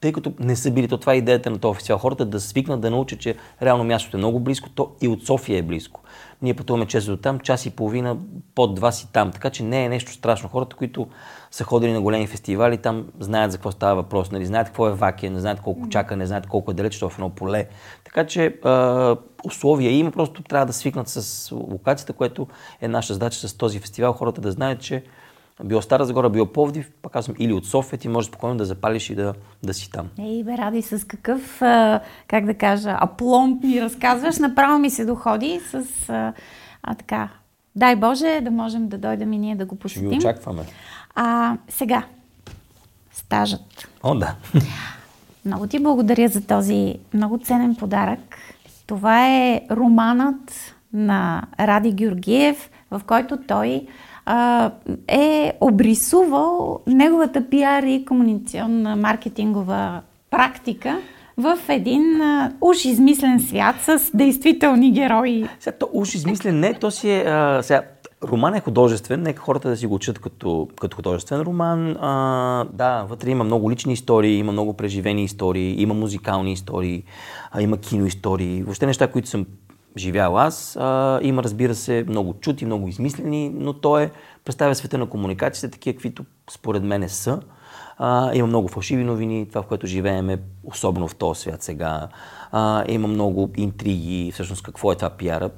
[0.00, 2.80] тъй като не са били, то това е идеята на този фестивал, хората да свикнат
[2.80, 6.00] да научат, че реално мястото е много близко, то и от София е близко.
[6.42, 8.16] Ние пътуваме често до там, час и половина
[8.54, 10.48] под два си там, така че не е нещо страшно.
[10.48, 11.06] Хората, които
[11.50, 14.46] са ходили на големи фестивали, там знаят за какво става въпрос, нали?
[14.46, 17.12] знаят какво е вакия, не знаят колко чака, не знаят колко е далеч, е в
[17.14, 17.68] едно поле.
[18.04, 22.46] Така че а, условия има, просто трябва да свикнат с локацията, което
[22.80, 25.04] е наша задача с този фестивал, хората да знаят, че
[25.64, 29.10] било Стара Загора, било Повдив, пак казвам, или от София, ти можеш спокойно да запалиш
[29.10, 30.08] и да, да си там.
[30.18, 31.58] Ей, бе, Ради, с какъв,
[32.28, 35.84] как да кажа, апломб ми разказваш, направо ми се доходи с
[36.82, 37.28] а, така.
[37.76, 40.08] Дай Боже да можем да дойдем и ние да го посетим.
[40.08, 40.62] Ще ги очакваме.
[41.14, 42.02] А, сега,
[43.12, 43.88] стажът.
[44.02, 44.34] О, да.
[45.44, 48.36] Много ти благодаря за този много ценен подарък.
[48.86, 53.86] Това е романът на Ради Георгиев, в който той
[54.26, 54.70] а,
[55.08, 60.98] е обрисувал неговата пиар и комуникационна маркетингова практика
[61.36, 65.48] в един а, уж измислен свят с действителни герои.
[65.60, 67.24] Сега, то уж измислен не, то си е...
[67.26, 67.82] А, сега,
[68.24, 71.96] роман е художествен, нека хората да си го учат като, като художествен роман.
[72.00, 77.02] А, да, вътре има много лични истории, има много преживени истории, има музикални истории,
[77.52, 79.46] а, има киноистории, въобще неща, които съм
[79.96, 80.76] живял аз.
[80.80, 84.10] А, има, разбира се, много чути, много измислени, но той е,
[84.44, 87.40] представя света на комуникациите, такива, каквито според мен са.
[87.98, 92.08] А, има много фалшиви новини, това в което живеем е особено в този свят сега.
[92.52, 95.50] А, има много интриги, всъщност какво е това пиара.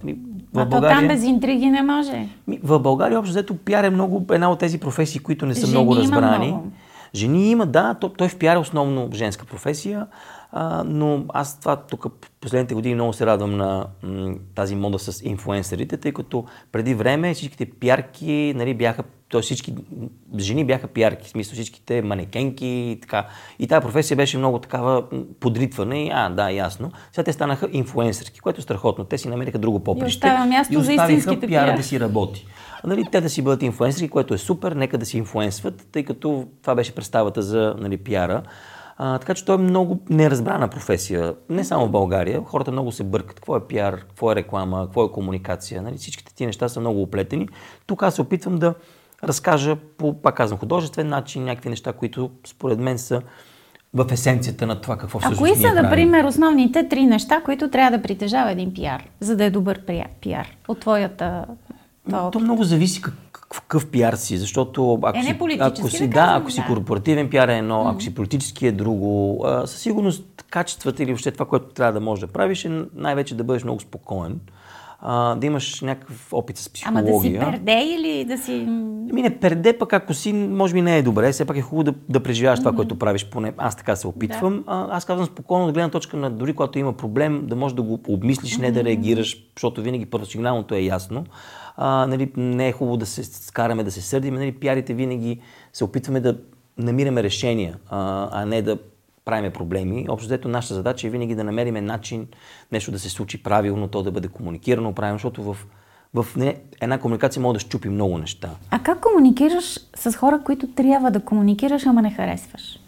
[0.52, 2.28] В а България, то там без интриги не може.
[2.62, 5.72] В България общо взето пиар е много, една от тези професии, които не са Жени
[5.72, 6.46] много разбрани.
[6.46, 6.72] Много.
[7.14, 10.06] Жени има, да, той в пиар е основно женска професия.
[10.52, 12.06] А, но аз това тук
[12.40, 17.34] последните години много се радвам на м, тази мода с инфуенсерите, тъй като преди време
[17.34, 19.40] всичките пиарки нали, бяха, т.е.
[19.40, 19.74] всички
[20.38, 23.26] жени бяха пиарки, в смисъл всичките манекенки и така.
[23.58, 25.04] И тази професия беше много такава
[25.40, 26.92] подритвана и а, да, ясно.
[27.12, 29.04] Сега те станаха инфуенсърки, което е страхотно.
[29.04, 30.26] Те си намериха друго поприще.
[30.26, 32.46] И, място и оставиха пиара да си работи.
[32.84, 36.46] Нали, те да си бъдат инфуенсъри, което е супер, нека да си инфуенсват, тъй като
[36.62, 38.42] това беше представата за нали, пиара.
[39.00, 41.34] А, така че той е много неразбрана професия.
[41.48, 42.42] Не само в България.
[42.44, 43.36] Хората много се бъркат.
[43.36, 45.82] Какво е пиар, какво е реклама, какво е комуникация.
[45.82, 45.96] Нали?
[45.96, 47.48] Всичките ти неща са много оплетени.
[47.86, 48.74] Тук аз се опитвам да
[49.24, 53.22] разкажа по, пак казвам, художествен начин, някакви неща, които според мен са
[53.94, 57.98] в есенцията на това какво всъщност А кои са, например, основните три неща, които трябва
[57.98, 59.80] да притежава един пиар, за да е добър
[60.20, 61.44] пиар от твоята...
[62.10, 63.14] То, то много зависи как,
[63.48, 66.66] какъв пиар си, защото ако, е, си, ако си, да, ако си да.
[66.66, 67.90] корпоративен пиар е едно, mm-hmm.
[67.90, 72.00] ако си политически е друго, а, със сигурност качествата или въобще това, което трябва да
[72.00, 74.40] можеш да правиш е най-вече да бъдеш много спокоен.
[75.00, 77.12] а, да имаш някакъв опит с психология.
[77.12, 78.64] Ама да си перде или да си...
[79.10, 81.32] Ами не, перде пък ако си, може би не е добре.
[81.32, 82.62] Все пак е хубаво да, да преживяваш mm-hmm.
[82.62, 83.24] това, което правиш.
[83.24, 84.56] Поне аз така се опитвам.
[84.56, 84.62] Да.
[84.66, 87.82] А, аз казвам спокойно от гледна точка на дори когато има проблем, да можеш да
[87.82, 88.62] го обмислиш, mm-hmm.
[88.62, 91.24] не да реагираш, защото винаги първосигналното е ясно.
[91.80, 94.34] А, нали, не е хубаво да се скараме, да се сърдим.
[94.34, 95.40] Нали, пиарите винаги
[95.72, 96.38] се опитваме да
[96.78, 98.78] намираме решения, а, а не да
[99.24, 100.06] правиме проблеми.
[100.08, 102.26] Общо взето нашата задача е винаги да намерим начин
[102.72, 105.56] нещо да се случи правилно, то да бъде комуникирано правилно, защото в,
[106.14, 108.50] в не, една комуникация може да щупи много неща.
[108.70, 112.80] А как комуникираш с хора, които трябва да комуникираш, ама не харесваш?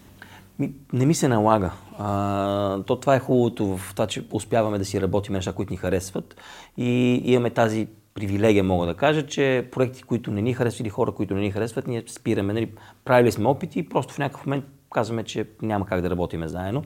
[0.58, 1.70] Ми, не ми се налага.
[1.98, 5.76] А, то това е хубавото в това, че успяваме да си работим неща, които ни
[5.76, 6.36] харесват
[6.76, 11.12] и имаме тази привилегия, мога да кажа, че проекти, които не ни харесват или хора,
[11.12, 12.52] които не ни харесват, ние спираме.
[12.52, 12.72] Нали,
[13.04, 16.82] правили сме опити и просто в някакъв момент казваме, че няма как да работиме заедно.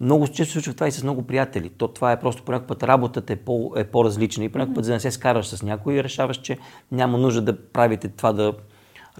[0.00, 1.68] Много често се случва това и с много приятели.
[1.68, 4.90] То това е просто по път работата е, по, е по-различна и по път, за
[4.90, 6.58] да не се скараш с някой, решаваш, че
[6.92, 8.52] няма нужда да правите това да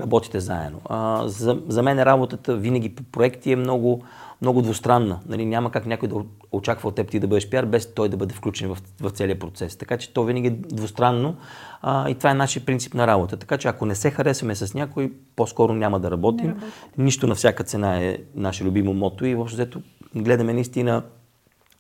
[0.00, 0.80] работите заедно.
[0.84, 4.04] А, за, за мен работата винаги по проекти е много,
[4.42, 5.20] много двустранна.
[5.28, 6.14] Нали, няма как някой да
[6.52, 9.38] очаква от теб ти да бъдеш пиар, без той да бъде включен в, в целия
[9.38, 9.76] процес.
[9.76, 11.37] Така че то винаги е двустранно
[11.83, 13.37] а, и това е нашия принцип на работа.
[13.37, 16.57] Така че ако не се харесваме с някой, по-скоро няма да работим.
[16.98, 19.68] Не Нищо на всяка цена е наше любимо мото и въобще
[20.14, 21.02] гледаме наистина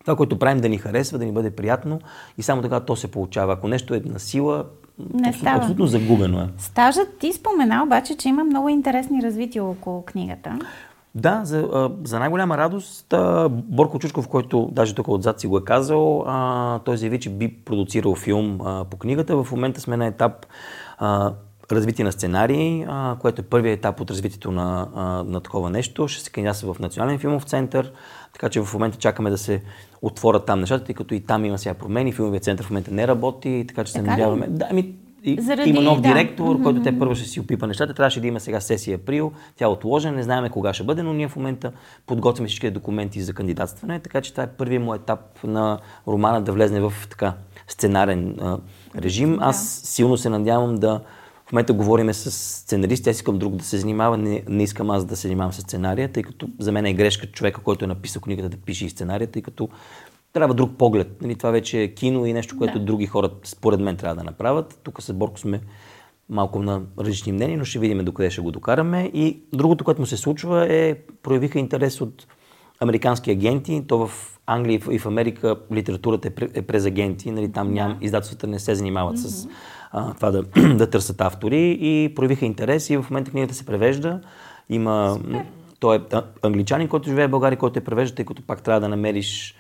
[0.04, 2.00] това, което правим да ни харесва, да ни бъде приятно
[2.38, 3.52] и само така то се получава.
[3.52, 4.64] Ако нещо е на сила,
[4.98, 5.56] не абсолютно, става.
[5.56, 6.48] абсолютно загубено е.
[6.58, 10.58] Стажът ти спомена обаче, че има много интересни развития около книгата.
[11.14, 13.14] Да, за, за най-голяма радост
[13.50, 16.24] Борко Чучков, който даже тук отзад си го е казал,
[16.84, 18.58] той заяви, че би продуцирал филм
[18.90, 19.44] по книгата.
[19.44, 20.46] В момента сме на етап
[21.72, 22.86] развитие на сценарии,
[23.20, 24.88] което е първият етап от развитието на,
[25.26, 26.08] на такова нещо.
[26.08, 27.92] Ще се кандидатства в Национален филмов център,
[28.32, 29.62] така че в момента чакаме да се
[30.02, 32.12] отворят там нещата, тъй като и там има сега промени.
[32.12, 34.46] Филмовият център в момента не работи, така че се надяваме.
[34.46, 36.08] Да, ами, и, Заради, има нов да.
[36.08, 36.62] директор, mm-hmm.
[36.62, 37.94] който те първо ще си опипа нещата.
[37.94, 39.32] Трябваше да има сега сесия април.
[39.56, 41.72] Тя е отложена, не знаем кога ще бъде, но ние в момента
[42.06, 46.52] подготвяме всички документи за кандидатстване, така че това е първият му етап на романа да
[46.52, 47.34] влезне в така
[47.68, 48.58] сценарен а,
[48.98, 49.38] режим.
[49.40, 51.00] Аз силно се надявам да
[51.52, 55.04] в момента говориме с сценарист, аз искам друг да се занимава, не, не искам аз
[55.04, 58.22] да се занимавам с сценария, тъй като за мен е грешка човека, който е написал
[58.22, 59.68] книгата да пише и сценария, тъй като
[60.32, 61.22] трябва друг поглед.
[61.22, 62.84] Нали, това вече е кино и нещо, което да.
[62.84, 64.80] други хора, според мен, трябва да направят.
[64.82, 65.60] Тук с Борко сме
[66.28, 69.10] малко на различни мнения, но ще видим докъде ще го докараме.
[69.14, 72.26] И другото, което му се случва е, проявиха интерес от
[72.80, 73.84] американски агенти.
[73.86, 77.30] То в Англия и в Америка литературата е, е през агенти.
[77.30, 79.44] Нали, там ням, издателствата не се занимават mm-hmm.
[79.44, 79.48] с
[79.90, 80.42] а, това да,
[80.74, 84.20] да търсят автори и проявиха интерес и в момента книгата се превежда.
[84.68, 85.18] Има...
[85.22, 85.44] Супер.
[85.80, 86.00] Той е
[86.42, 89.56] англичанин, който живее в България, който е превежда, тъй като пак трябва да намериш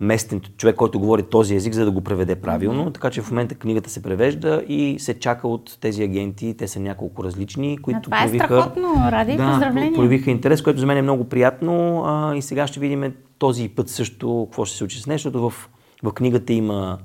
[0.00, 2.90] местен човек, който говори този език, за да го преведе правилно.
[2.90, 6.54] Така че в момента книгата се превежда и се чака от тези агенти.
[6.58, 9.94] Те са няколко различни, които това е страхотно, ради да, поздравления.
[9.94, 12.04] проявиха интерес, което за мен е много приятно.
[12.06, 15.50] А, и сега ще видим този път също какво ще се случи с нещото.
[15.50, 15.68] В,
[16.02, 16.98] в книгата има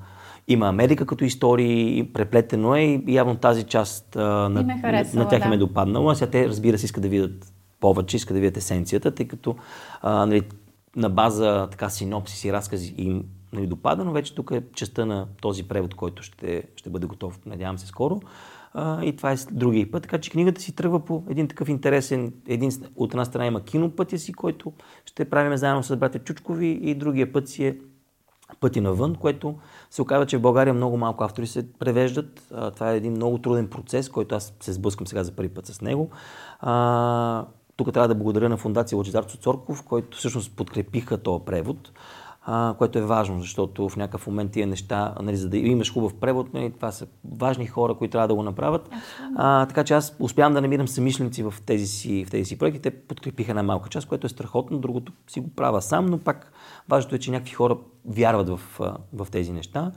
[0.47, 5.39] има Америка като истории, преплетено е и явно тази част а, на, харесала, на тях
[5.39, 5.45] да.
[5.45, 6.15] им е допаднала.
[6.15, 9.55] Сега те, разбира се, искат да видят повече, искат да видят есенцията, тъй като
[10.01, 10.41] а, нали,
[10.95, 13.23] на база така синопсис и разкази им
[13.53, 17.39] нали, допада, но вече тук е частта на този превод, който ще, ще бъде готов,
[17.45, 18.19] надявам се, скоро.
[18.73, 20.03] А, и това е другия път.
[20.03, 24.19] Така че книгата си тръгва по един такъв интересен, един, от една страна има кинопътя
[24.19, 24.73] си, който
[25.05, 27.77] ще правим заедно с братя Чучкови и другия път си е
[28.59, 29.55] пъти навън, което
[29.89, 32.47] се оказва, че в България много малко автори се превеждат.
[32.53, 35.65] А, това е един много труден процес, който аз се сблъскам сега за първи път
[35.65, 36.09] с него.
[36.59, 37.45] А,
[37.85, 41.91] тук трябва да благодаря на фундация Лъчезар Цорков, който всъщност подкрепиха този превод,
[42.45, 46.13] а, което е важно, защото в някакъв момент тия неща, нали, за да имаш хубав
[46.13, 48.89] превод, нали, това са важни хора, които трябва да го направят.
[49.35, 52.81] А, така че аз успявам да намирам самишленици в тези си, в тези си проекти.
[52.81, 56.51] Те подкрепиха една малка част, което е страхотно, другото си го правя сам, но пак
[56.89, 58.59] важното е, че някакви хора вярват в,
[59.13, 59.91] в тези неща.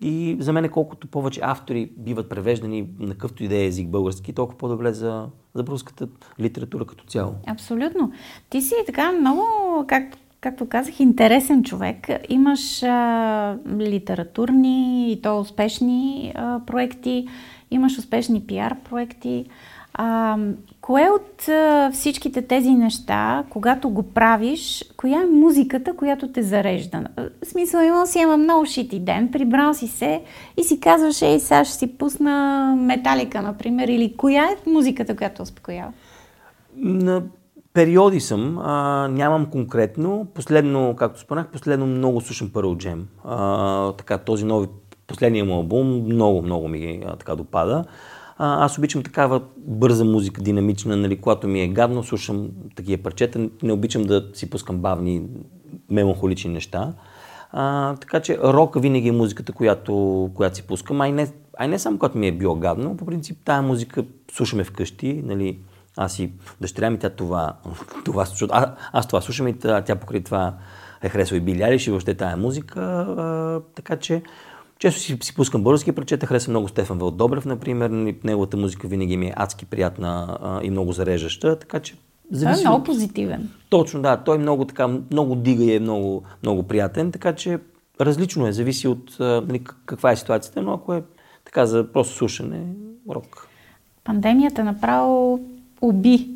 [0.00, 3.88] И за мен е колкото повече автори биват превеждани на какъвто и да е език
[3.88, 6.08] български, толкова по-добре за, за българската
[6.40, 7.34] литература като цяло.
[7.46, 8.12] Абсолютно.
[8.50, 9.44] Ти си така много,
[9.88, 12.08] как, както казах, интересен човек.
[12.28, 17.28] Имаш а, литературни и то успешни а, проекти,
[17.70, 19.46] имаш успешни пиар проекти.
[19.98, 20.38] А,
[20.80, 27.04] кое от а, всичките тези неща, когато го правиш, коя е музиката, която те зарежда?
[27.16, 30.22] В смисъл, имал си имам много шити ден, прибрал си се
[30.56, 35.42] и си казваш, ей, сега ще си пусна металика, например, или коя е музиката, която
[35.42, 35.92] успокоява?
[36.76, 37.22] На
[37.72, 40.26] периоди съм, а, нямам конкретно.
[40.34, 43.02] Последно, както споменах, последно много слушам Pearl Jam.
[43.24, 44.66] А, така, този нови
[45.06, 47.84] последния му албум много, много ми а, така допада.
[48.38, 53.48] А, аз обичам такава бърза музика, динамична, нали, когато ми е гадно, слушам такива парчета.
[53.62, 55.22] Не обичам да си пускам бавни,
[55.90, 56.92] меланхолични неща.
[57.52, 61.00] А, така че рок винаги е музиката, която, която си пускам.
[61.00, 64.64] Ай не, ай не само когато ми е било гадно, по принцип тая музика слушаме
[64.64, 65.22] вкъщи.
[65.24, 65.58] Нали,
[65.96, 67.52] аз и дъщеря ми тя това,
[68.04, 70.54] това а, аз това слушам и тя, тя покрай това
[71.02, 72.80] е харесва и Билялиш и въобще тая музика.
[72.80, 74.22] А, така че
[74.78, 77.90] често си, си пускам български прочета, харесвам много Стефан Вълдобрев, например.
[78.24, 81.94] Неговата музика винаги ми е адски приятна а, и много зареждаща, така че
[82.30, 83.50] Зависи той е много позитивен.
[83.68, 84.16] Точно, да.
[84.16, 87.58] Той много така, много дига и е много, много приятен, така че
[88.00, 91.02] различно е, зависи от нали, каква е ситуацията, но ако е
[91.44, 92.62] така за просто слушане,
[93.10, 93.48] рок.
[94.04, 95.40] Пандемията направо
[95.80, 96.35] уби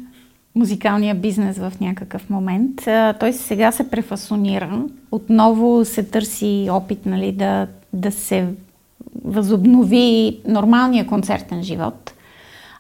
[0.55, 2.81] музикалния бизнес в някакъв момент.
[3.21, 4.85] Той сега се префасонира.
[5.13, 8.47] Отново се търси опит нали, да, да се
[9.25, 12.13] възобнови нормалния концертен живот.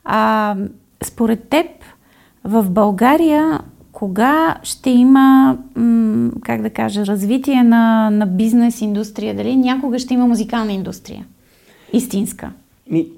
[0.04, 0.56] А,
[1.04, 1.66] според теб,
[2.44, 3.60] в България
[3.92, 5.58] кога ще има,
[6.42, 9.36] как да кажа, развитие на, на бизнес индустрия?
[9.36, 11.26] Дали някога ще има музикална индустрия?
[11.92, 12.50] Истинска.
[12.90, 13.08] Ми,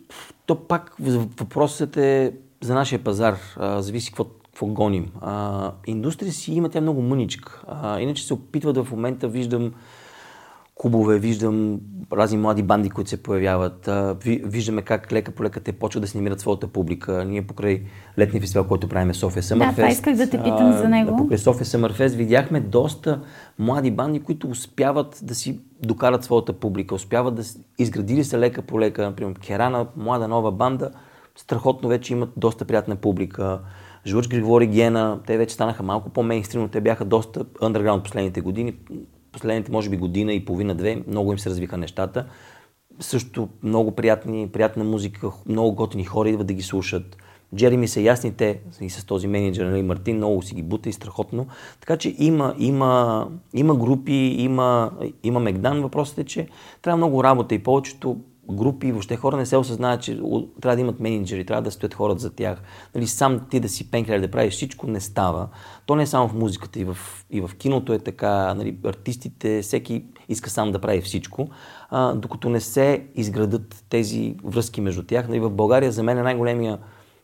[0.47, 3.37] то пак въпросът е за нашия пазар.
[3.57, 5.11] А, зависи какво, какво гоним.
[5.21, 7.63] А, индустрия си има тя много мъничка.
[7.69, 9.73] А, иначе се опитват в момента, виждам
[10.75, 11.81] клубове, виждам
[12.13, 13.91] разни млади банди, които се появяват.
[14.25, 17.25] Виждаме как лека по лека те почват да си намират своята публика.
[17.25, 17.83] Ние покрай
[18.19, 19.77] летния фестивал, който правим София Съмърфест.
[19.77, 21.17] Да, това исках да те питам за него.
[21.17, 23.21] Покрай София Съмърфест видяхме доста
[23.59, 27.43] млади банди, които успяват да си докарат своята публика, успяват да
[27.79, 29.03] изградили се лека по лека.
[29.03, 30.91] Например, Керана, млада нова банда,
[31.37, 33.61] страхотно вече имат доста приятна публика.
[34.07, 38.75] Журж Григори Гена, те вече станаха малко по-мейнстрим, но те бяха доста underground последните години
[39.33, 42.27] последните, може би, година и половина-две, много им се развиха нещата.
[43.01, 47.17] Също много приятни, приятна музика, много готини хора идват да ги слушат.
[47.57, 51.47] Джереми са ясните и с този менеджер, нали, Мартин, много си ги бута и страхотно.
[51.81, 54.91] Така че има, има, има групи, има,
[55.23, 55.83] има Мегдан.
[55.83, 56.49] Въпросът е, че
[56.83, 58.17] трябва много работа и повечето
[58.53, 60.21] групи, въобще хора не се осъзнават, че
[60.61, 62.63] трябва да имат менеджери, трябва да стоят хората за тях.
[62.95, 65.49] Нали, сам ти да си пенкер да правиш всичко не става.
[65.87, 66.97] То не е само в музиката, и в,
[67.31, 68.55] и в киното е така.
[68.55, 71.49] Нали, артистите, всеки иска сам да прави всичко,
[71.91, 75.29] а, докато не се изградат тези връзки между тях.
[75.29, 76.79] Нали, в България за мен е най-големия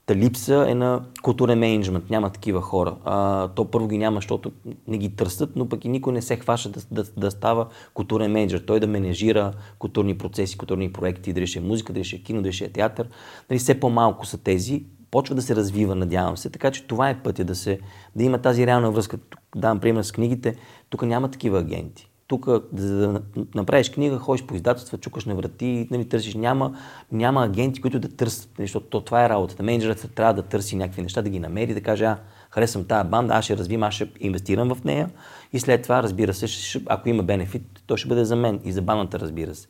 [0.08, 2.10] Та липса е на културен менеджмент.
[2.10, 2.96] Няма такива хора.
[3.04, 4.52] А, то първо ги няма, защото
[4.86, 8.32] не ги търсят, но пък и никой не се хваща да, да, да става културен
[8.32, 8.64] менеджер.
[8.66, 12.72] Той да менежира културни процеси, културни проекти, да реши музика, да реши кино, да реши
[12.72, 13.08] театър.
[13.50, 14.84] Нали, все по-малко са тези.
[15.10, 16.50] Почва да се развива, надявам се.
[16.50, 17.78] Така че това е пътя да, се,
[18.16, 19.18] да има тази реална връзка.
[19.56, 20.56] Давам пример с книгите.
[20.90, 23.22] Тук няма такива агенти тук, за да
[23.54, 26.34] направиш книга, ходиш по издателства, чукаш на врати, нали, търсиш.
[26.34, 26.76] Няма,
[27.12, 29.62] няма агенти, които да търсят, нали, защото то, това е работата.
[29.62, 32.18] Менеджерът трябва да търси някакви неща, да ги намери, да каже, а,
[32.50, 35.10] харесвам тази банда, аз ще развивам, аз ще инвестирам в нея
[35.52, 38.72] и след това, разбира се, ще, ако има бенефит, то ще бъде за мен и
[38.72, 39.68] за бандата, разбира се.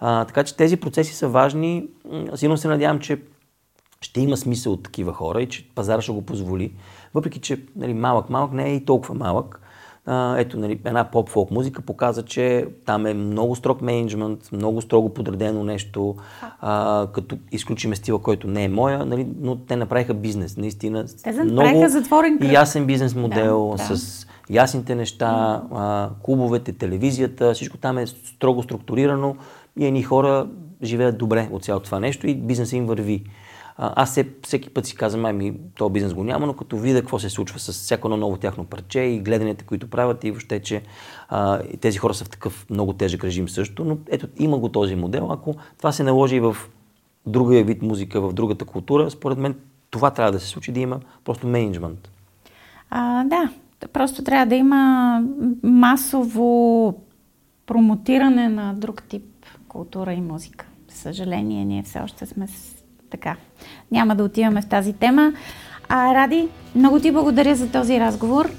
[0.00, 1.88] А, така че тези процеси са важни.
[2.34, 3.18] Силно се надявам, че
[4.00, 6.72] ще има смисъл от такива хора и че пазара ще го позволи.
[7.14, 9.60] Въпреки, че нали, малък-малък не е и толкова малък
[10.38, 15.64] ето, нали, една поп-фолк музика показа, че там е много строг менеджмент, много строго подредено
[15.64, 16.16] нещо,
[16.60, 21.04] а, като изключиме стила, който не е моя, нали, но те направиха бизнес, наистина.
[21.24, 22.52] Те много затворен кръг.
[22.52, 23.96] ясен бизнес модел, да, да.
[23.96, 29.36] с ясните неща, а, клубовете, телевизията, всичко там е строго структурирано
[29.78, 30.46] и едни хора
[30.82, 33.24] живеят добре от цялото това нещо и бизнесът им върви
[33.78, 37.30] аз всеки път си казвам, ами, този бизнес го няма, но като видя какво се
[37.30, 40.82] случва с всяко едно ново тяхно парче и гледанията, които правят и въобще, че
[41.28, 44.94] а, тези хора са в такъв много тежък режим също, но ето, има го този
[44.94, 45.28] модел.
[45.32, 46.56] Ако това се наложи и в
[47.26, 49.54] другия вид музика, в другата култура, според мен
[49.90, 52.10] това трябва да се случи, да има просто менеджмент.
[52.90, 53.50] А, да,
[53.92, 55.22] просто трябва да има
[55.62, 56.94] масово
[57.66, 59.24] промотиране на друг тип
[59.68, 60.66] култура и музика.
[60.88, 62.46] съжаление, ние все още сме
[63.10, 63.36] така.
[63.92, 65.32] Няма да отиваме в тази тема.
[65.88, 68.50] А, Ради, много ти благодаря за този разговор.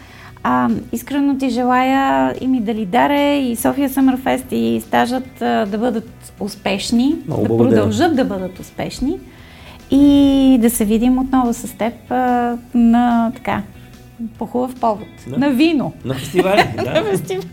[0.44, 6.34] А, искрено ти желая и ми Далидаре, и София Съмърфест, и стажът а, да бъдат
[6.40, 7.76] успешни, много да благодаря.
[7.76, 9.20] продължат да бъдат успешни
[9.92, 13.62] и да се видим отново с теб а, на така,
[14.38, 15.08] по хубав повод.
[15.28, 15.94] На, на вино.
[16.06, 16.94] На фестивали, да.
[16.94, 17.48] на фестивали.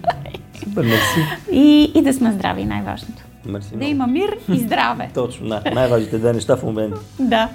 [0.64, 1.20] Супер, мерси.
[1.52, 3.22] И, и да сме здрави, най-важното.
[3.48, 3.90] Мерси да много.
[3.90, 5.10] има мир и здраве.
[5.14, 5.62] Точно, да.
[5.74, 7.00] най-важните две неща в момента.
[7.18, 7.48] да.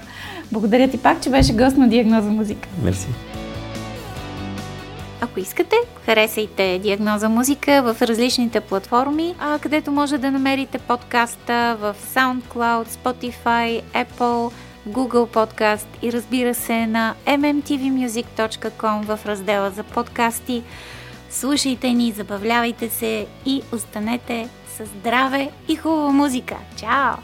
[0.52, 2.70] Благодаря ти пак, че беше гост на Диагноза музика.
[2.84, 3.08] Мерси.
[5.22, 5.76] Ако искате,
[6.06, 13.82] харесайте Диагноза музика в различните платформи, а, където може да намерите подкаста в SoundCloud, Spotify,
[13.94, 14.52] Apple,
[14.90, 20.64] Google Podcast и разбира се на mmtvmusic.com в раздела за подкасти.
[21.30, 24.50] Слушайте ни, забавлявайте се и останете
[24.86, 26.58] здраве и хубава музика.
[26.80, 27.20] Чао!